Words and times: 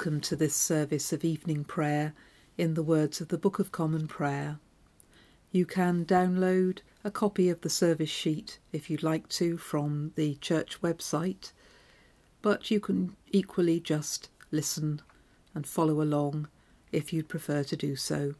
Welcome 0.00 0.22
to 0.22 0.36
this 0.36 0.54
service 0.54 1.12
of 1.12 1.26
evening 1.26 1.62
prayer 1.62 2.14
in 2.56 2.72
the 2.72 2.82
words 2.82 3.20
of 3.20 3.28
the 3.28 3.36
Book 3.36 3.58
of 3.58 3.70
Common 3.70 4.08
Prayer. 4.08 4.58
You 5.52 5.66
can 5.66 6.06
download 6.06 6.78
a 7.04 7.10
copy 7.10 7.50
of 7.50 7.60
the 7.60 7.68
service 7.68 8.08
sheet 8.08 8.60
if 8.72 8.88
you'd 8.88 9.02
like 9.02 9.28
to 9.28 9.58
from 9.58 10.12
the 10.16 10.36
church 10.36 10.80
website, 10.80 11.52
but 12.40 12.70
you 12.70 12.80
can 12.80 13.14
equally 13.30 13.78
just 13.78 14.30
listen 14.50 15.02
and 15.54 15.66
follow 15.66 16.00
along 16.00 16.48
if 16.92 17.12
you'd 17.12 17.28
prefer 17.28 17.62
to 17.64 17.76
do 17.76 17.94
so. 17.94 18.36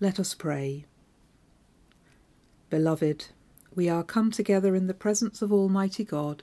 Let 0.00 0.20
us 0.20 0.34
pray. 0.34 0.84
Beloved, 2.68 3.28
we 3.74 3.88
are 3.88 4.04
come 4.04 4.30
together 4.30 4.74
in 4.76 4.86
the 4.86 4.92
presence 4.92 5.40
of 5.40 5.50
Almighty 5.50 6.04
God 6.04 6.42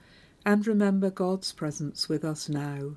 and 0.45 0.65
remember 0.65 1.09
God's 1.09 1.51
presence 1.51 2.09
with 2.09 2.25
us 2.25 2.49
now. 2.49 2.95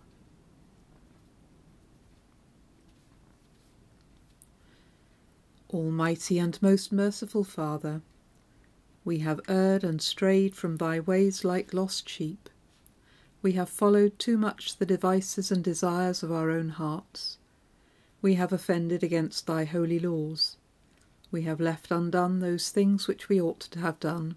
Almighty 5.71 6.39
and 6.39 6.61
most 6.63 6.93
merciful 6.93 7.45
Father, 7.45 8.01
we 9.05 9.19
have 9.19 9.41
erred 9.49 9.85
and 9.85 10.01
strayed 10.01 10.55
from 10.55 10.77
thy 10.77 11.01
ways 11.01 11.45
like 11.45 11.75
lost 11.75 12.09
sheep. 12.09 12.49
We 13.43 13.53
have 13.53 13.69
followed 13.69 14.19
too 14.19 14.39
much 14.39 14.77
the 14.77 14.87
devices 14.87 15.51
and 15.51 15.63
desires 15.63 16.23
of 16.23 16.33
our 16.33 16.51
own 16.51 16.71
hearts. 16.71 17.39
We 18.23 18.35
have 18.35 18.53
offended 18.53 19.03
against 19.03 19.47
thy 19.47 19.65
holy 19.65 19.99
laws. 19.99 20.57
We 21.31 21.43
have 21.43 21.61
left 21.61 21.91
undone 21.91 22.41
those 22.41 22.71
things 22.71 23.07
which 23.07 23.29
we 23.29 23.41
ought 23.41 23.61
to 23.61 23.81
have 23.81 24.01
done 24.01 24.37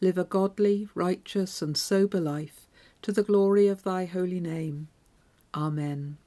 live 0.00 0.18
a 0.18 0.24
godly, 0.24 0.88
righteous, 0.94 1.62
and 1.62 1.76
sober 1.76 2.20
life, 2.20 2.66
to 3.02 3.12
the 3.12 3.22
glory 3.22 3.66
of 3.68 3.82
thy 3.82 4.04
holy 4.04 4.40
name. 4.40 4.88
Amen. 5.54 6.18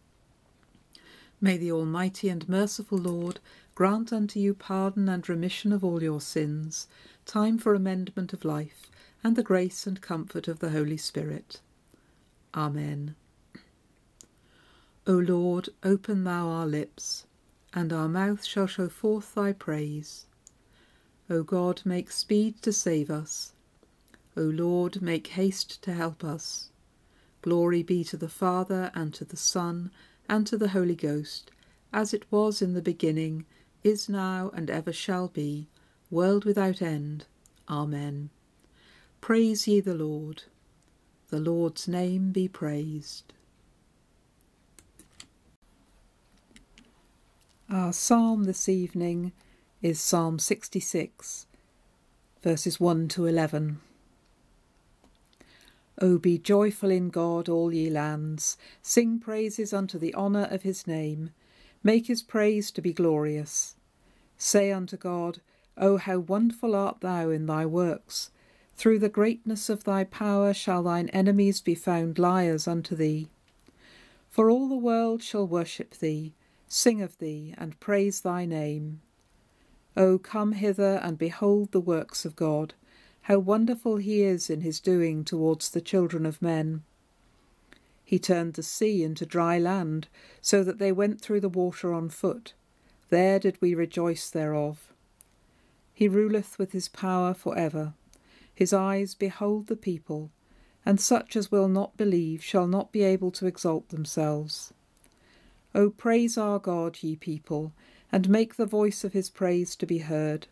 May 1.42 1.58
the 1.58 1.72
Almighty 1.72 2.30
and 2.30 2.50
merciful 2.50 2.98
Lord 2.98 3.40
grant 3.76 4.12
unto 4.12 4.40
you 4.40 4.54
pardon 4.54 5.08
and 5.08 5.28
remission 5.30 5.72
of 5.72 5.84
all 5.84 6.04
your 6.04 6.20
sins, 6.20 6.88
time 7.26 7.58
for 7.58 7.74
amendment 7.74 8.34
of 8.34 8.44
life, 8.44 8.90
and 9.24 9.36
the 9.36 9.44
grace 9.44 9.88
and 9.88 10.02
comfort 10.02 10.48
of 10.48 10.60
the 10.60 10.72
Holy 10.72 10.98
Spirit. 10.98 11.62
Amen. 12.54 13.16
O 15.08 15.14
Lord, 15.14 15.70
open 15.84 16.24
thou 16.24 16.50
our 16.50 16.66
lips, 16.66 17.26
and 17.74 17.94
our 17.94 18.10
mouth 18.10 18.44
shall 18.44 18.68
show 18.68 18.90
forth 18.90 19.34
thy 19.36 19.54
praise. 19.54 20.26
O 21.30 21.44
God, 21.44 21.82
make 21.86 22.12
speed 22.12 22.62
to 22.64 22.74
save 22.74 23.10
us. 23.10 23.54
O 24.40 24.44
Lord, 24.44 25.02
make 25.02 25.28
haste 25.28 25.82
to 25.84 25.94
help 25.94 26.24
us. 26.24 26.70
Glory 27.42 27.84
be 27.84 28.06
to 28.06 28.16
the 28.16 28.30
Father, 28.30 28.90
and 28.96 29.14
to 29.14 29.26
the 29.26 29.36
Son, 29.36 29.92
and 30.30 30.48
to 30.48 30.58
the 30.58 30.70
Holy 30.70 30.96
Ghost, 30.96 31.52
as 31.92 32.14
it 32.14 32.24
was 32.32 32.62
in 32.62 32.74
the 32.74 32.82
beginning, 32.82 33.46
is 33.84 34.08
now, 34.08 34.50
and 34.54 34.70
ever 34.70 34.94
shall 34.94 35.28
be, 35.28 35.68
world 36.10 36.46
without 36.46 36.82
end. 36.82 37.26
Amen. 37.68 38.30
Praise 39.20 39.68
ye 39.68 39.82
the 39.82 39.94
Lord. 39.94 40.44
The 41.32 41.42
Lord's 41.42 41.86
name 41.90 42.32
be 42.32 42.48
praised. 42.48 43.34
Our 47.70 47.92
psalm 47.92 48.46
this 48.46 48.70
evening 48.70 49.34
is 49.82 50.00
Psalm 50.00 50.40
66, 50.40 51.46
verses 52.42 52.80
1 52.80 53.10
to 53.10 53.26
11. 53.26 53.82
O 56.02 56.18
be 56.18 56.38
joyful 56.38 56.92
in 56.92 57.10
God, 57.10 57.50
all 57.50 57.74
ye 57.74 57.90
lands. 57.90 58.58
Sing 58.82 59.20
praises 59.20 59.74
unto 59.74 60.00
the 60.00 60.16
honour 60.16 60.48
of 60.50 60.62
his 60.62 60.88
name. 60.88 61.32
Make 61.84 62.08
his 62.08 62.24
praise 62.24 62.72
to 62.72 62.82
be 62.82 62.94
glorious. 62.94 63.76
Say 64.38 64.72
unto 64.72 64.96
God, 64.96 65.42
O 65.78 65.98
how 65.98 66.20
wonderful 66.20 66.74
art 66.76 67.02
thou 67.02 67.30
in 67.30 67.46
thy 67.46 67.66
works! 67.66 68.32
Through 68.76 69.00
the 69.00 69.10
greatness 69.10 69.70
of 69.70 69.84
thy 69.84 70.06
power 70.06 70.54
shall 70.54 70.84
thine 70.84 71.10
enemies 71.10 71.60
be 71.60 71.76
found 71.76 72.18
liars 72.18 72.66
unto 72.66 72.96
thee. 72.96 73.28
For 74.30 74.50
all 74.50 74.70
the 74.70 74.76
world 74.76 75.22
shall 75.22 75.46
worship 75.46 75.98
thee, 75.98 76.34
sing 76.70 77.02
of 77.02 77.18
thee, 77.18 77.54
and 77.58 77.80
praise 77.82 78.22
thy 78.22 78.46
name. 78.46 79.02
O 79.98 80.18
come 80.18 80.54
hither 80.54 81.02
and 81.04 81.18
behold 81.18 81.74
the 81.74 81.82
works 81.82 82.24
of 82.24 82.38
God 82.38 82.74
how 83.24 83.38
wonderful 83.38 83.98
he 83.98 84.24
is 84.24 84.50
in 84.50 84.62
his 84.62 84.80
doing 84.80 85.24
towards 85.24 85.70
the 85.70 85.82
children 85.82 86.26
of 86.26 86.42
men. 86.42 86.84
He 88.04 88.18
turned 88.18 88.54
the 88.54 88.64
sea 88.64 89.04
into 89.04 89.26
dry 89.26 89.60
land, 89.60 90.08
so 90.42 90.64
that 90.64 90.80
they 90.80 90.92
went 90.92 91.22
through 91.22 91.42
the 91.42 91.50
water 91.50 91.94
on 91.94 92.10
foot. 92.10 92.54
There 93.10 93.38
did 93.38 93.62
we 93.62 93.76
rejoice 93.76 94.32
thereof. 94.32 94.94
He 95.94 96.08
ruleth 96.08 96.58
with 96.58 96.72
his 96.72 96.88
power 96.90 97.36
for 97.36 97.56
ever. 97.56 97.94
His 98.56 98.74
eyes 98.74 99.14
behold 99.14 99.68
the 99.68 99.76
people, 99.76 100.32
and 100.86 101.00
such 101.00 101.36
as 101.36 101.52
will 101.52 101.68
not 101.68 101.98
believe 101.98 102.44
shall 102.44 102.68
not 102.68 102.92
be 102.92 103.04
able 103.04 103.30
to 103.32 103.46
exalt 103.46 103.90
themselves. 103.90 104.74
O 105.76 105.92
praise 105.92 106.36
our 106.36 106.58
God, 106.58 106.98
ye 107.02 107.16
people, 107.16 107.74
and 108.12 108.28
make 108.28 108.56
the 108.56 108.66
voice 108.66 109.04
of 109.04 109.14
his 109.14 109.30
praise 109.30 109.76
to 109.76 109.86
be 109.86 110.00
heard, 110.00 110.48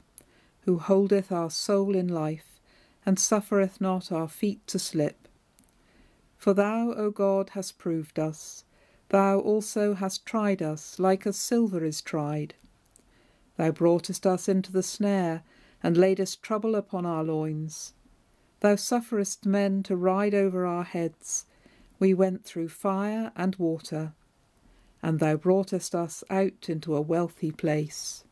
who 0.66 0.78
holdeth 0.78 1.32
our 1.32 1.50
soul 1.50 1.96
in 1.96 2.08
life 2.08 2.57
and 3.08 3.18
suffereth 3.18 3.80
not 3.80 4.12
our 4.12 4.28
feet 4.28 4.68
to 4.68 4.78
slip. 4.78 5.30
For 6.36 6.54
thou, 6.54 6.92
O 6.92 7.10
God, 7.10 7.52
hast 7.52 7.78
proved 7.78 8.20
us. 8.20 8.66
Thou 9.08 9.40
also 9.40 9.94
hast 9.94 10.26
tried 10.26 10.62
us, 10.62 11.00
like 11.00 11.26
as 11.26 11.38
silver 11.38 11.86
is 11.86 12.02
tried. 12.02 12.56
Thou 13.56 13.72
broughtest 13.72 14.28
us 14.28 14.50
into 14.50 14.74
the 14.74 14.84
snare, 14.84 15.44
and 15.82 15.96
laidest 15.96 16.44
trouble 16.44 16.76
upon 16.76 17.06
our 17.06 17.24
loins. 17.24 17.94
Thou 18.60 18.76
sufferest 18.76 19.46
men 19.46 19.84
to 19.84 19.96
ride 19.96 20.34
over 20.34 20.66
our 20.66 20.84
heads. 20.84 21.46
We 22.00 22.14
went 22.14 22.44
through 22.44 22.70
fire 22.70 23.32
and 23.38 23.56
water, 23.56 24.16
and 25.02 25.20
thou 25.22 25.38
broughtest 25.38 25.96
us 25.96 26.26
out 26.30 26.68
into 26.68 26.94
a 26.94 27.02
wealthy 27.02 27.52
place. 27.52 28.26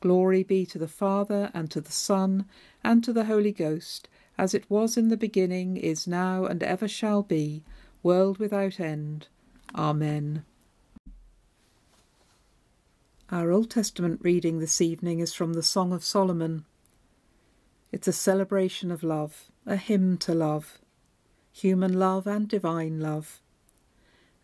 Glory 0.00 0.42
be 0.42 0.64
to 0.66 0.78
the 0.78 0.88
Father, 0.88 1.50
and 1.52 1.70
to 1.70 1.80
the 1.80 1.92
Son, 1.92 2.46
and 2.82 3.04
to 3.04 3.12
the 3.12 3.26
Holy 3.26 3.52
Ghost, 3.52 4.08
as 4.38 4.54
it 4.54 4.68
was 4.70 4.96
in 4.96 5.08
the 5.08 5.16
beginning, 5.16 5.76
is 5.76 6.06
now, 6.06 6.46
and 6.46 6.62
ever 6.62 6.88
shall 6.88 7.22
be, 7.22 7.62
world 8.02 8.38
without 8.38 8.80
end. 8.80 9.28
Amen. 9.74 10.44
Our 13.30 13.52
Old 13.52 13.70
Testament 13.70 14.20
reading 14.22 14.58
this 14.58 14.80
evening 14.80 15.20
is 15.20 15.34
from 15.34 15.52
the 15.52 15.62
Song 15.62 15.92
of 15.92 16.02
Solomon. 16.02 16.64
It's 17.92 18.08
a 18.08 18.12
celebration 18.12 18.90
of 18.90 19.02
love, 19.02 19.50
a 19.66 19.76
hymn 19.76 20.16
to 20.18 20.34
love, 20.34 20.80
human 21.52 21.98
love 21.98 22.26
and 22.26 22.48
divine 22.48 23.00
love. 23.00 23.40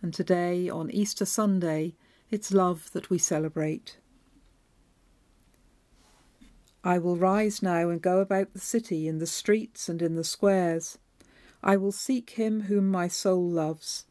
And 0.03 0.13
today, 0.13 0.69
on 0.69 0.91
Easter 0.91 1.25
Sunday, 1.25 1.95
it's 2.31 2.53
love 2.53 2.93
that 2.93 3.09
we 3.09 3.19
celebrate. 3.19 3.97
I 6.87 6.99
will 6.99 7.17
rise 7.17 7.65
now 7.65 7.89
and 7.89 8.01
go 8.01 8.21
about 8.21 8.53
the 8.53 8.61
city, 8.61 9.09
in 9.09 9.19
the 9.19 9.27
streets 9.27 9.89
and 9.89 10.01
in 10.01 10.15
the 10.15 10.23
squares. 10.23 10.99
I 11.61 11.77
will 11.77 11.91
seek 11.91 12.31
him 12.31 12.61
whom 12.61 12.89
my 12.89 13.09
soul 13.09 13.51
loves. 13.51 14.05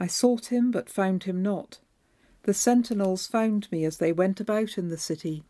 I 0.00 0.06
sought 0.06 0.46
him, 0.46 0.70
but 0.70 0.88
found 0.88 1.24
him 1.24 1.42
not. 1.42 1.80
The 2.44 2.54
sentinels 2.54 3.26
found 3.26 3.70
me 3.70 3.84
as 3.84 3.98
they 3.98 4.10
went 4.10 4.40
about 4.40 4.78
in 4.78 4.88
the 4.88 4.96
city. 4.96 5.44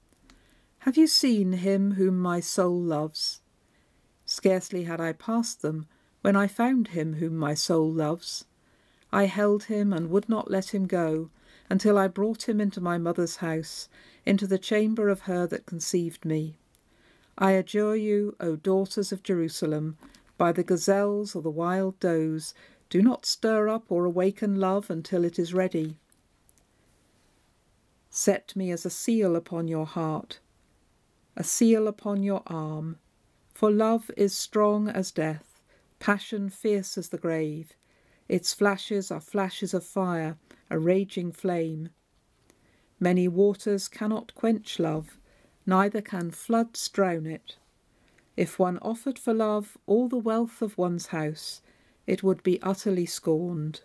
Have 0.79 0.97
you 0.97 1.07
seen 1.07 1.53
him 1.53 1.93
whom 1.93 2.19
my 2.19 2.41
soul 2.41 2.77
loves? 2.77 3.41
Scarcely 4.27 4.83
had 4.83 5.01
I 5.01 5.13
passed 5.13 5.63
them 5.63 5.87
when 6.23 6.35
I 6.35 6.49
found 6.49 6.89
him 6.89 7.15
whom 7.15 7.37
my 7.37 7.55
soul 7.55 7.89
loves. 7.89 8.47
I 9.13 9.27
held 9.27 9.65
him 9.65 9.93
and 9.93 10.11
would 10.11 10.29
not 10.29 10.51
let 10.51 10.75
him 10.75 10.89
go 10.89 11.31
until 11.71 11.97
I 11.97 12.09
brought 12.09 12.49
him 12.49 12.61
into 12.61 12.81
my 12.81 12.99
mother's 12.99 13.37
house, 13.37 13.89
into 14.27 14.49
the 14.49 14.59
chamber 14.59 15.09
of 15.09 15.21
her 15.21 15.47
that 15.47 15.67
conceived 15.67 16.25
me. 16.25 16.59
I 17.37 17.53
adjure 17.53 17.97
you, 17.97 18.37
O 18.39 18.57
daughters 18.57 19.11
of 19.13 19.23
Jerusalem, 19.23 19.97
by 20.39 20.53
the 20.53 20.63
gazelles 20.63 21.35
or 21.35 21.43
the 21.43 21.51
wild 21.51 21.99
does, 21.99 22.55
do 22.89 23.03
not 23.03 23.27
stir 23.27 23.69
up 23.69 23.91
or 23.91 24.05
awaken 24.05 24.57
love 24.61 24.91
until 24.91 25.25
it 25.25 25.39
is 25.39 25.53
ready. 25.53 25.99
Set 28.11 28.55
me 28.55 28.71
as 28.71 28.87
a 28.87 28.91
seal 28.91 29.35
upon 29.35 29.67
your 29.67 29.87
heart, 29.87 30.39
a 31.37 31.43
seal 31.43 31.89
upon 31.89 32.23
your 32.23 32.43
arm, 32.47 32.99
for 33.53 33.71
love 33.71 34.11
is 34.17 34.37
strong 34.37 34.89
as 34.89 35.11
death, 35.11 35.61
passion 35.99 36.49
fierce 36.49 36.97
as 36.97 37.09
the 37.09 37.19
grave. 37.19 37.73
Its 38.29 38.55
flashes 38.55 39.11
are 39.11 39.21
flashes 39.21 39.75
of 39.75 39.85
fire, 39.85 40.37
a 40.71 40.79
raging 40.79 41.33
flame. 41.33 41.91
Many 43.01 43.27
waters 43.27 43.89
cannot 43.89 44.35
quench 44.37 44.79
love, 44.79 45.19
neither 45.67 46.01
can 46.01 46.31
floods 46.31 46.89
drown 46.89 47.27
it. 47.27 47.57
If 48.37 48.59
one 48.59 48.79
offered 48.79 49.19
for 49.19 49.33
love 49.33 49.79
all 49.87 50.09
the 50.09 50.17
wealth 50.17 50.61
of 50.61 50.77
one's 50.77 51.07
house, 51.07 51.63
it 52.07 52.23
would 52.23 52.43
be 52.43 52.61
utterly 52.63 53.07
scorned. 53.07 53.81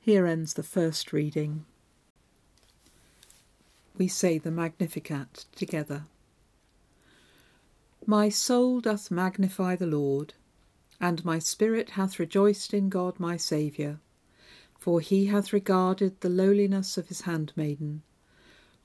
Here 0.00 0.26
ends 0.26 0.54
the 0.54 0.62
first 0.62 1.12
reading. 1.12 1.66
We 3.96 4.08
say 4.08 4.38
the 4.38 4.50
Magnificat 4.50 5.44
together. 5.54 6.04
My 8.06 8.30
soul 8.30 8.80
doth 8.80 9.10
magnify 9.10 9.76
the 9.76 9.86
Lord, 9.86 10.32
and 10.98 11.22
my 11.24 11.38
spirit 11.38 11.90
hath 11.90 12.18
rejoiced 12.18 12.72
in 12.72 12.88
God 12.88 13.20
my 13.20 13.36
Saviour, 13.36 14.00
for 14.78 15.00
he 15.00 15.26
hath 15.26 15.52
regarded 15.52 16.20
the 16.20 16.30
lowliness 16.30 16.96
of 16.96 17.08
his 17.08 17.20
handmaiden. 17.22 18.02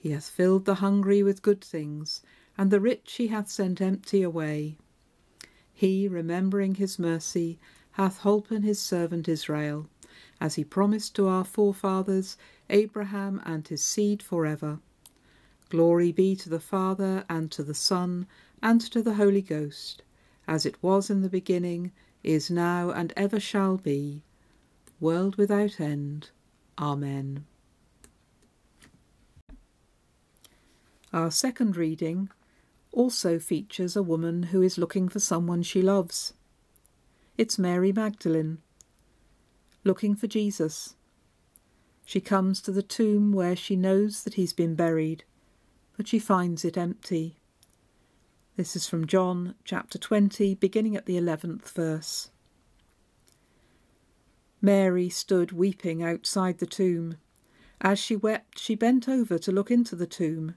He 0.00 0.10
hath 0.10 0.28
filled 0.28 0.64
the 0.64 0.76
hungry 0.76 1.24
with 1.24 1.42
good 1.42 1.60
things, 1.60 2.22
and 2.56 2.70
the 2.70 2.80
rich 2.80 3.14
he 3.14 3.26
hath 3.26 3.50
sent 3.50 3.80
empty 3.80 4.22
away. 4.22 4.78
He, 5.74 6.06
remembering 6.06 6.76
his 6.76 7.00
mercy, 7.00 7.58
hath 7.92 8.20
holpen 8.20 8.62
his 8.62 8.78
servant 8.78 9.28
Israel, 9.28 9.88
as 10.40 10.54
he 10.54 10.62
promised 10.62 11.16
to 11.16 11.26
our 11.26 11.44
forefathers, 11.44 12.36
Abraham 12.70 13.42
and 13.44 13.66
his 13.66 13.82
seed 13.82 14.22
for 14.22 14.46
ever. 14.46 14.78
Glory 15.68 16.12
be 16.12 16.36
to 16.36 16.48
the 16.48 16.60
Father, 16.60 17.24
and 17.28 17.50
to 17.50 17.64
the 17.64 17.74
Son, 17.74 18.28
and 18.62 18.80
to 18.80 19.02
the 19.02 19.14
Holy 19.14 19.42
Ghost, 19.42 20.04
as 20.46 20.64
it 20.64 20.80
was 20.80 21.10
in 21.10 21.22
the 21.22 21.28
beginning, 21.28 21.90
is 22.22 22.52
now, 22.52 22.90
and 22.90 23.12
ever 23.16 23.40
shall 23.40 23.76
be, 23.76 24.22
world 25.00 25.34
without 25.34 25.80
end. 25.80 26.30
Amen. 26.78 27.44
Our 31.12 31.30
second 31.30 31.74
reading 31.74 32.28
also 32.92 33.38
features 33.38 33.96
a 33.96 34.02
woman 34.02 34.44
who 34.44 34.60
is 34.60 34.76
looking 34.76 35.08
for 35.08 35.20
someone 35.20 35.62
she 35.62 35.80
loves. 35.80 36.34
It's 37.38 37.58
Mary 37.58 37.92
Magdalene, 37.92 38.58
looking 39.84 40.14
for 40.14 40.26
Jesus. 40.26 40.96
She 42.04 42.20
comes 42.20 42.60
to 42.60 42.72
the 42.72 42.82
tomb 42.82 43.32
where 43.32 43.56
she 43.56 43.74
knows 43.74 44.22
that 44.24 44.34
he's 44.34 44.52
been 44.52 44.74
buried, 44.74 45.24
but 45.96 46.06
she 46.06 46.18
finds 46.18 46.62
it 46.62 46.76
empty. 46.76 47.36
This 48.56 48.76
is 48.76 48.86
from 48.86 49.06
John 49.06 49.54
chapter 49.64 49.96
20, 49.96 50.56
beginning 50.56 50.94
at 50.94 51.06
the 51.06 51.16
11th 51.16 51.70
verse. 51.70 52.30
Mary 54.60 55.08
stood 55.08 55.52
weeping 55.52 56.02
outside 56.02 56.58
the 56.58 56.66
tomb. 56.66 57.16
As 57.80 57.98
she 57.98 58.16
wept, 58.16 58.58
she 58.58 58.74
bent 58.74 59.08
over 59.08 59.38
to 59.38 59.52
look 59.52 59.70
into 59.70 59.96
the 59.96 60.06
tomb 60.06 60.56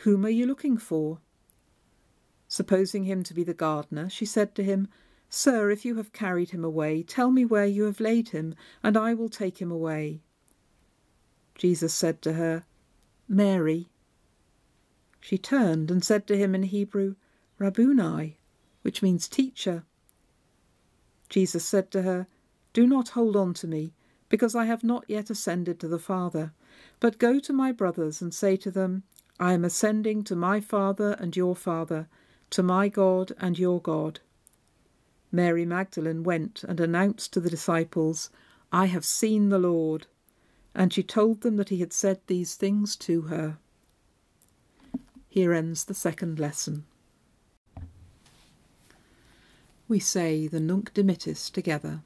Whom 0.00 0.24
are 0.24 0.30
you 0.30 0.46
looking 0.46 0.76
for? 0.76 1.20
Supposing 2.48 3.04
him 3.04 3.22
to 3.24 3.34
be 3.34 3.42
the 3.42 3.54
gardener, 3.54 4.08
she 4.08 4.24
said 4.24 4.54
to 4.54 4.62
him, 4.62 4.88
Sir, 5.28 5.70
if 5.70 5.84
you 5.84 5.96
have 5.96 6.12
carried 6.12 6.50
him 6.50 6.64
away, 6.64 7.02
tell 7.02 7.30
me 7.30 7.44
where 7.44 7.66
you 7.66 7.84
have 7.84 7.98
laid 7.98 8.28
him, 8.28 8.54
and 8.82 8.96
I 8.96 9.14
will 9.14 9.28
take 9.28 9.58
him 9.58 9.70
away. 9.70 10.22
Jesus 11.56 11.92
said 11.92 12.22
to 12.22 12.34
her, 12.34 12.64
Mary. 13.28 13.88
She 15.20 15.38
turned 15.38 15.90
and 15.90 16.04
said 16.04 16.26
to 16.28 16.36
him 16.36 16.54
in 16.54 16.62
Hebrew, 16.64 17.16
Rabboni, 17.58 18.38
which 18.82 19.02
means 19.02 19.26
teacher. 19.26 19.84
Jesus 21.28 21.64
said 21.64 21.90
to 21.90 22.02
her, 22.02 22.28
Do 22.72 22.86
not 22.86 23.10
hold 23.10 23.34
on 23.34 23.52
to 23.54 23.66
me, 23.66 23.94
because 24.28 24.54
I 24.54 24.66
have 24.66 24.84
not 24.84 25.04
yet 25.08 25.30
ascended 25.30 25.80
to 25.80 25.88
the 25.88 25.98
Father, 25.98 26.52
but 27.00 27.18
go 27.18 27.40
to 27.40 27.52
my 27.52 27.72
brothers 27.72 28.22
and 28.22 28.32
say 28.32 28.56
to 28.58 28.70
them, 28.70 29.02
I 29.38 29.52
am 29.52 29.64
ascending 29.64 30.24
to 30.24 30.36
my 30.36 30.60
Father 30.60 31.12
and 31.18 31.36
your 31.36 31.54
Father, 31.54 32.08
to 32.50 32.62
my 32.62 32.88
God 32.88 33.32
and 33.38 33.58
your 33.58 33.80
God. 33.80 34.20
Mary 35.30 35.66
Magdalene 35.66 36.22
went 36.22 36.64
and 36.64 36.80
announced 36.80 37.32
to 37.34 37.40
the 37.40 37.50
disciples, 37.50 38.30
I 38.72 38.86
have 38.86 39.04
seen 39.04 39.50
the 39.50 39.58
Lord. 39.58 40.06
And 40.74 40.92
she 40.92 41.02
told 41.02 41.42
them 41.42 41.56
that 41.56 41.68
he 41.68 41.80
had 41.80 41.92
said 41.92 42.20
these 42.26 42.54
things 42.54 42.96
to 42.96 43.22
her. 43.22 43.58
Here 45.28 45.52
ends 45.52 45.84
the 45.84 45.94
second 45.94 46.38
lesson. 46.38 46.84
We 49.88 49.98
say 49.98 50.46
the 50.46 50.60
Nunc 50.60 50.94
Dimittis 50.94 51.50
together. 51.50 52.00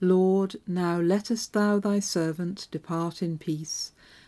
Lord, 0.00 0.56
now 0.66 1.00
lettest 1.00 1.52
thou 1.52 1.78
thy 1.78 2.00
servant 2.00 2.66
depart 2.72 3.22
in 3.22 3.38
peace 3.38 3.92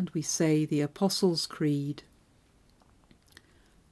And 0.00 0.08
we 0.14 0.22
say 0.22 0.64
the 0.64 0.80
Apostles' 0.80 1.46
Creed. 1.46 2.04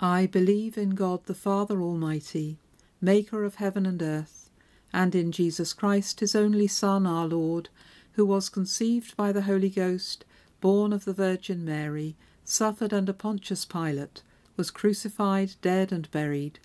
I 0.01 0.25
believe 0.25 0.79
in 0.79 0.95
God 0.95 1.27
the 1.27 1.35
Father 1.35 1.83
Almighty, 1.83 2.57
maker 2.99 3.45
of 3.45 3.57
heaven 3.57 3.85
and 3.85 4.01
earth, 4.01 4.49
and 4.91 5.15
in 5.15 5.33
Jesus 5.33 5.75
Christ, 5.75 6.21
his 6.21 6.35
only 6.35 6.67
Son, 6.67 7.07
our 7.07 7.27
Lord, 7.27 7.69
who 8.13 8.25
was 8.25 8.49
conceived 8.49 9.19
by 9.19 9.33
the 9.33 9.43
Holy 9.43 9.69
Ghost, 9.69 10.25
born 10.63 10.95
of 10.95 11.05
the 11.05 11.13
Virgin 11.13 11.63
Mary, 11.63 12.17
suffered 12.43 12.95
under 12.95 13.13
Pontius 13.13 13.67
Pilate, 13.67 14.23
was 14.57 14.71
crucified, 14.71 15.57
dead, 15.61 15.93
and 15.93 16.11
buried. 16.11 16.59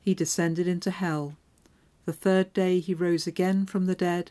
He 0.00 0.14
descended 0.14 0.68
into 0.68 0.92
hell. 0.92 1.34
The 2.04 2.12
third 2.12 2.52
day 2.52 2.78
he 2.78 2.94
rose 2.94 3.26
again 3.26 3.66
from 3.66 3.86
the 3.86 3.96
dead. 3.96 4.30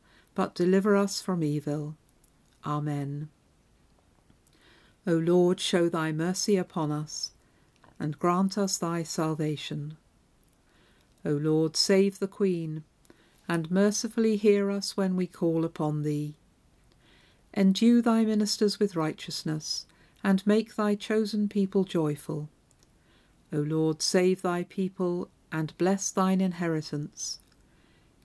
but 0.35 0.55
deliver 0.55 0.95
us 0.95 1.21
from 1.21 1.43
evil. 1.43 1.95
Amen. 2.65 3.29
O 5.07 5.13
Lord, 5.13 5.59
show 5.59 5.89
thy 5.89 6.11
mercy 6.11 6.57
upon 6.57 6.91
us, 6.91 7.31
and 7.99 8.19
grant 8.19 8.57
us 8.57 8.77
thy 8.77 9.03
salvation. 9.03 9.97
O 11.25 11.31
Lord, 11.31 11.75
save 11.75 12.19
the 12.19 12.27
Queen, 12.27 12.83
and 13.47 13.69
mercifully 13.69 14.37
hear 14.37 14.71
us 14.71 14.95
when 14.95 15.15
we 15.15 15.27
call 15.27 15.65
upon 15.65 16.03
thee. 16.03 16.35
Endue 17.53 18.01
thy 18.01 18.23
ministers 18.23 18.79
with 18.79 18.95
righteousness, 18.95 19.85
and 20.23 20.45
make 20.47 20.75
thy 20.75 20.95
chosen 20.95 21.49
people 21.49 21.83
joyful. 21.83 22.49
O 23.51 23.57
Lord, 23.57 24.01
save 24.01 24.41
thy 24.41 24.63
people, 24.63 25.29
and 25.51 25.77
bless 25.77 26.11
thine 26.11 26.39
inheritance. 26.39 27.40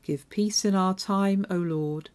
Give 0.06 0.28
peace 0.30 0.64
in 0.64 0.76
our 0.76 0.94
time, 0.94 1.44
O 1.50 1.56
Lord, 1.56 2.10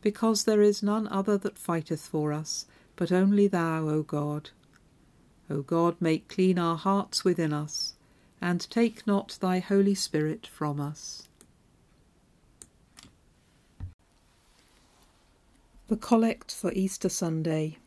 because 0.00 0.44
there 0.44 0.62
is 0.62 0.80
none 0.80 1.08
other 1.08 1.36
that 1.38 1.58
fighteth 1.58 2.06
for 2.06 2.32
us, 2.32 2.66
but 2.94 3.10
only 3.10 3.48
thou, 3.48 3.88
O 3.88 4.04
God. 4.04 4.50
O 5.50 5.62
God, 5.62 5.96
make 5.98 6.28
clean 6.28 6.56
our 6.56 6.76
hearts 6.76 7.24
within 7.24 7.52
us 7.52 7.94
and 8.40 8.70
take 8.70 9.08
not 9.08 9.38
thy 9.40 9.58
Holy 9.58 9.96
Spirit 9.96 10.46
from 10.46 10.80
us. 10.80 11.26
The 15.88 15.96
Collect 15.96 16.54
for 16.54 16.70
Easter 16.74 17.08
Sunday. 17.08 17.78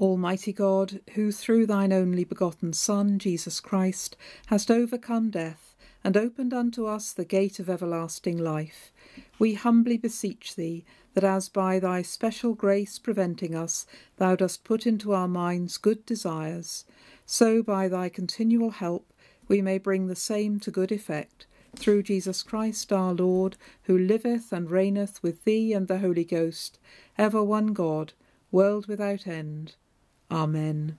Almighty 0.00 0.52
God, 0.52 0.98
who 1.14 1.30
through 1.30 1.66
thine 1.66 1.92
only 1.92 2.24
begotten 2.24 2.72
Son, 2.72 3.20
Jesus 3.20 3.60
Christ, 3.60 4.16
hast 4.46 4.68
overcome 4.68 5.30
death 5.30 5.75
and 6.06 6.16
opened 6.16 6.54
unto 6.54 6.86
us 6.86 7.12
the 7.12 7.24
gate 7.24 7.58
of 7.58 7.68
everlasting 7.68 8.38
life, 8.38 8.92
we 9.40 9.54
humbly 9.54 9.98
beseech 9.98 10.54
thee 10.54 10.84
that 11.14 11.24
as 11.24 11.48
by 11.48 11.80
thy 11.80 12.00
special 12.00 12.54
grace 12.54 12.96
preventing 12.96 13.56
us 13.56 13.86
thou 14.16 14.36
dost 14.36 14.62
put 14.62 14.86
into 14.86 15.12
our 15.12 15.26
minds 15.26 15.76
good 15.76 16.06
desires, 16.06 16.84
so 17.24 17.60
by 17.60 17.88
thy 17.88 18.08
continual 18.08 18.70
help 18.70 19.12
we 19.48 19.60
may 19.60 19.78
bring 19.78 20.06
the 20.06 20.14
same 20.14 20.60
to 20.60 20.70
good 20.70 20.92
effect, 20.92 21.44
through 21.74 22.04
Jesus 22.04 22.40
Christ 22.44 22.92
our 22.92 23.12
Lord, 23.12 23.56
who 23.86 23.98
liveth 23.98 24.52
and 24.52 24.70
reigneth 24.70 25.20
with 25.24 25.42
thee 25.42 25.72
and 25.72 25.88
the 25.88 25.98
Holy 25.98 26.24
Ghost, 26.24 26.78
ever 27.18 27.42
one 27.42 27.72
God, 27.72 28.12
world 28.52 28.86
without 28.86 29.26
end. 29.26 29.74
Amen. 30.30 30.98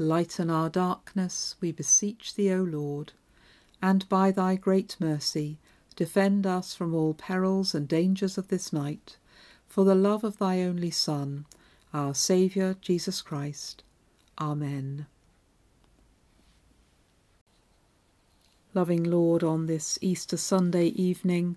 Lighten 0.00 0.48
our 0.48 0.70
darkness, 0.70 1.56
we 1.60 1.72
beseech 1.72 2.34
thee, 2.34 2.50
O 2.54 2.62
Lord, 2.62 3.12
and 3.82 4.08
by 4.08 4.30
thy 4.30 4.56
great 4.56 4.96
mercy 4.98 5.58
defend 5.94 6.46
us 6.46 6.74
from 6.74 6.94
all 6.94 7.12
perils 7.12 7.74
and 7.74 7.86
dangers 7.86 8.38
of 8.38 8.48
this 8.48 8.72
night, 8.72 9.18
for 9.68 9.84
the 9.84 9.94
love 9.94 10.24
of 10.24 10.38
thy 10.38 10.62
only 10.62 10.90
Son, 10.90 11.44
our 11.92 12.14
Saviour 12.14 12.76
Jesus 12.80 13.20
Christ. 13.20 13.82
Amen. 14.40 15.04
Loving 18.72 19.04
Lord, 19.04 19.44
on 19.44 19.66
this 19.66 19.98
Easter 20.00 20.38
Sunday 20.38 20.86
evening, 20.86 21.56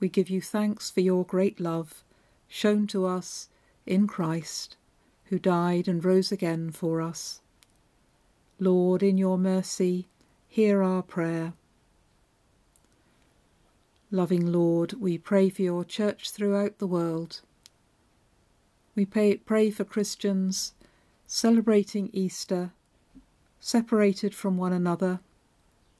we 0.00 0.08
give 0.08 0.30
you 0.30 0.40
thanks 0.40 0.90
for 0.90 1.00
your 1.00 1.26
great 1.26 1.60
love 1.60 2.02
shown 2.48 2.86
to 2.86 3.04
us 3.04 3.50
in 3.84 4.06
Christ, 4.06 4.76
who 5.24 5.38
died 5.38 5.88
and 5.88 6.02
rose 6.02 6.32
again 6.32 6.70
for 6.70 7.02
us. 7.02 7.41
Lord, 8.62 9.02
in 9.02 9.18
your 9.18 9.36
mercy, 9.36 10.08
hear 10.46 10.82
our 10.82 11.02
prayer. 11.02 11.54
Loving 14.10 14.52
Lord, 14.52 14.92
we 14.94 15.18
pray 15.18 15.48
for 15.48 15.62
your 15.62 15.84
church 15.84 16.30
throughout 16.30 16.78
the 16.78 16.86
world. 16.86 17.40
We 18.94 19.04
pray, 19.04 19.36
pray 19.36 19.70
for 19.70 19.84
Christians 19.84 20.74
celebrating 21.26 22.10
Easter, 22.12 22.72
separated 23.58 24.34
from 24.34 24.56
one 24.56 24.72
another 24.72 25.20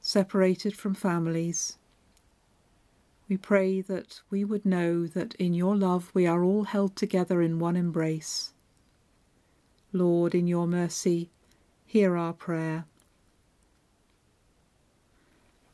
separated 0.05 0.75
from 0.75 0.93
families. 0.93 1.77
We 3.29 3.37
pray 3.37 3.79
that 3.79 4.19
we 4.29 4.43
would 4.43 4.65
know 4.65 5.07
that 5.07 5.33
in 5.35 5.53
your 5.53 5.77
love 5.77 6.11
we 6.13 6.27
are 6.27 6.43
all 6.43 6.65
held 6.65 6.97
together 6.97 7.41
in 7.41 7.57
one 7.57 7.77
embrace. 7.77 8.53
Lord, 9.93 10.35
in 10.35 10.45
your 10.45 10.67
mercy, 10.67 11.29
hear 11.93 12.17
our 12.17 12.33
prayer. 12.33 12.85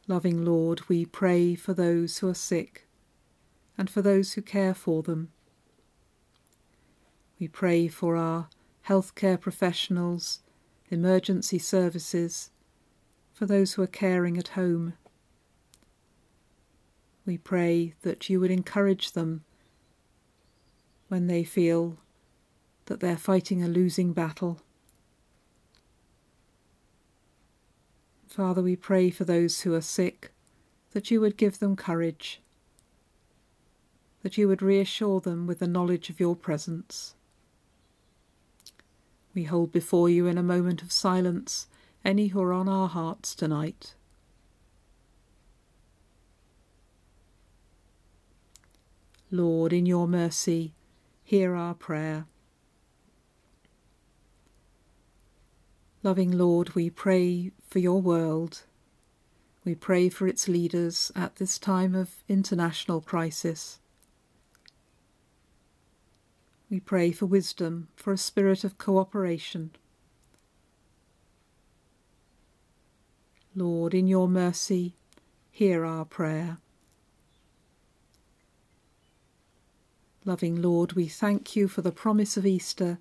Loving 0.05 0.43
Lord, 0.43 0.81
we 0.89 1.05
pray 1.05 1.55
for 1.55 1.73
those 1.73 2.17
who 2.17 2.27
are 2.27 2.33
sick 2.33 2.89
and 3.77 3.89
for 3.89 4.01
those 4.01 4.33
who 4.33 4.41
care 4.41 4.73
for 4.73 5.01
them. 5.01 5.31
We 7.39 7.47
pray 7.47 7.87
for 7.87 8.17
our 8.17 8.49
healthcare 8.89 9.39
professionals, 9.39 10.41
emergency 10.89 11.57
services, 11.57 12.51
for 13.31 13.45
those 13.45 13.75
who 13.75 13.81
are 13.83 13.87
caring 13.87 14.37
at 14.37 14.49
home. 14.49 14.95
We 17.25 17.37
pray 17.37 17.93
that 18.01 18.29
you 18.29 18.41
would 18.41 18.51
encourage 18.51 19.13
them 19.13 19.45
when 21.07 21.27
they 21.27 21.45
feel 21.45 21.95
that 22.87 22.99
they're 22.99 23.15
fighting 23.15 23.63
a 23.63 23.69
losing 23.69 24.11
battle. 24.11 24.59
Father, 28.29 28.61
we 28.61 28.75
pray 28.75 29.09
for 29.09 29.25
those 29.25 29.61
who 29.61 29.73
are 29.73 29.81
sick, 29.81 30.31
that 30.91 31.09
you 31.09 31.19
would 31.19 31.35
give 31.35 31.57
them 31.57 31.75
courage, 31.75 32.39
that 34.21 34.37
you 34.37 34.47
would 34.47 34.61
reassure 34.61 35.19
them 35.19 35.47
with 35.47 35.57
the 35.57 35.67
knowledge 35.67 36.11
of 36.11 36.19
your 36.19 36.35
presence. 36.35 37.15
We 39.33 39.45
hold 39.45 39.71
before 39.71 40.09
you 40.09 40.27
in 40.27 40.37
a 40.37 40.43
moment 40.43 40.83
of 40.83 40.91
silence 40.91 41.67
any 42.05 42.27
who 42.27 42.41
are 42.41 42.53
on 42.53 42.69
our 42.69 42.87
hearts 42.87 43.33
tonight. 43.33 43.95
Lord, 49.31 49.73
in 49.73 49.87
your 49.87 50.07
mercy, 50.07 50.73
hear 51.23 51.55
our 51.55 51.73
prayer. 51.73 52.25
Loving 56.01 56.37
Lord, 56.37 56.75
we 56.75 56.89
pray 56.89 57.51
for 57.67 57.79
your 57.79 58.01
world. 58.01 58.63
We 59.65 59.75
pray 59.75 60.07
for 60.07 60.27
its 60.27 60.47
leaders 60.47 61.11
at 61.13 61.35
this 61.35 61.59
time 61.59 61.93
of 61.93 62.23
international 62.29 63.01
crisis. 63.01 63.79
We 66.69 66.79
pray 66.79 67.11
for 67.11 67.25
wisdom, 67.25 67.89
for 67.97 68.13
a 68.13 68.17
spirit 68.17 68.63
of 68.63 68.77
cooperation. 68.77 69.71
Lord, 73.53 73.93
in 73.93 74.07
your 74.07 74.29
mercy, 74.29 74.95
hear 75.51 75.83
our 75.83 76.05
prayer. 76.05 76.59
Loving 80.23 80.61
Lord, 80.61 80.93
we 80.93 81.07
thank 81.07 81.57
you 81.57 81.67
for 81.67 81.81
the 81.81 81.91
promise 81.91 82.37
of 82.37 82.45
Easter 82.45 82.99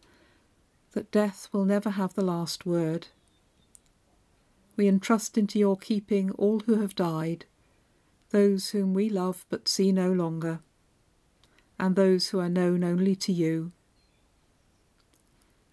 that 0.99 1.13
death 1.13 1.49
will 1.53 1.65
never 1.65 1.91
have 1.91 2.15
the 2.15 2.25
last 2.25 2.67
word. 2.67 3.07
We 4.77 4.89
entrust 4.89 5.39
into 5.39 5.57
your 5.57 5.77
keeping 5.77 6.33
all 6.33 6.59
who 6.67 6.81
have 6.81 6.97
died, 6.97 7.45
those 8.31 8.71
whom 8.71 8.95
we 8.95 9.09
love 9.09 9.47
but 9.49 9.69
see 9.69 9.93
no 9.93 10.11
longer, 10.11 10.59
and 11.79 11.95
those 11.95 12.31
who 12.31 12.41
are 12.41 12.49
known 12.49 12.83
only 12.83 13.15
to 13.15 13.33
you. 13.33 13.71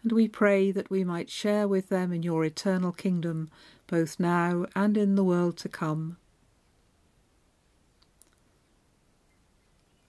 And 0.03 0.11
we 0.11 0.27
pray 0.27 0.71
that 0.71 0.91
we 0.91 1.03
might 1.03 1.31
share 1.31 1.67
with 1.67 1.89
them 1.89 2.13
in 2.13 2.21
your 2.21 2.45
eternal 2.45 2.91
kingdom, 2.91 3.49
both 3.87 4.19
now 4.19 4.67
and 4.75 4.95
in 4.95 5.15
the 5.15 5.23
world 5.23 5.57
to 5.57 5.69
come. 5.69 6.17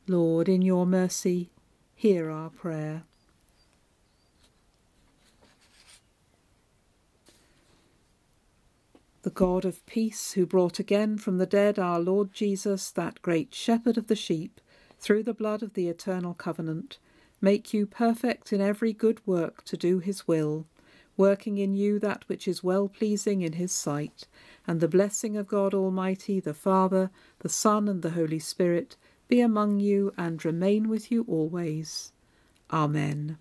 Lord, 0.07 0.47
in 0.47 0.61
your 0.61 0.85
mercy, 0.85 1.53
hear 1.95 2.29
our 2.31 2.51
prayer. 2.51 3.05
The 9.27 9.31
God 9.31 9.65
of 9.65 9.85
peace, 9.87 10.35
who 10.35 10.47
brought 10.47 10.79
again 10.79 11.19
from 11.19 11.37
the 11.37 11.47
dead 11.47 11.81
our 11.81 11.99
Lord 11.99 12.33
Jesus, 12.33 12.93
that 12.93 13.21
great 13.23 13.53
shepherd 13.53 13.99
of 13.99 14.07
the 14.07 14.15
sheep, 14.15 14.61
through 15.01 15.25
the 15.25 15.35
blood 15.35 15.65
of 15.65 15.75
the 15.75 15.89
eternal 15.89 16.33
covenant, 16.33 16.99
make 17.41 17.75
you 17.75 17.87
perfect 17.87 18.53
in 18.53 18.61
every 18.61 18.93
good 18.93 19.21
work 19.27 19.65
to 19.65 19.77
do 19.77 19.99
his 19.99 20.29
will, 20.29 20.65
working 21.17 21.59
in 21.59 21.75
you 21.75 21.99
that 21.99 22.23
which 22.29 22.47
is 22.47 22.63
well 22.63 22.87
pleasing 22.87 23.43
in 23.43 23.55
his 23.55 23.73
sight, 23.73 24.29
and 24.65 24.79
the 24.79 24.87
blessing 24.87 25.37
of 25.37 25.49
God 25.49 25.75
Almighty, 25.75 26.39
the 26.39 26.55
Father, 26.55 27.11
the 27.41 27.49
Son, 27.49 27.89
and 27.89 28.03
the 28.03 28.11
Holy 28.11 28.39
Spirit 28.39 28.95
be 29.27 29.41
among 29.41 29.81
you 29.81 30.15
and 30.17 30.45
remain 30.45 30.89
with 30.89 31.11
you 31.11 31.25
always. 31.27 32.13
Amen. 32.71 33.39